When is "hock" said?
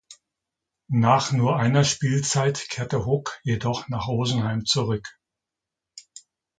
3.05-3.39